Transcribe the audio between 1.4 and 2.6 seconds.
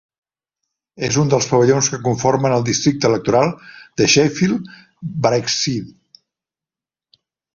pavellons que conformen